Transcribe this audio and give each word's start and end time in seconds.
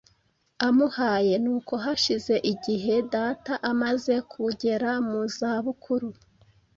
amuhaye. 0.67 1.33
Nuko 1.43 1.73
hashize 1.83 2.35
igihe, 2.53 2.93
data 3.13 3.53
amaze 3.71 4.13
kugera 4.31 4.91
mu 5.07 5.21
za 5.37 5.53
bukuru, 5.65 6.09